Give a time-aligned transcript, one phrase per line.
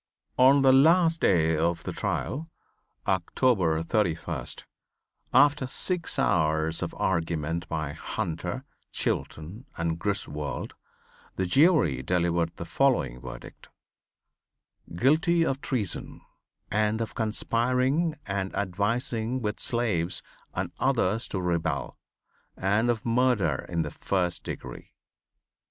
[0.39, 2.49] On the last day of the trial,
[3.05, 4.63] October 31st,
[5.31, 10.73] after six hours of argument by Hunter, Chilton and Griswold,
[11.35, 13.69] the jury delivered the following verdict:
[14.95, 16.21] "Guilty of treason,
[16.71, 20.23] and of conspiring and advising with slaves
[20.55, 21.95] and others to rebel;
[22.57, 24.93] and of murder in the first degree."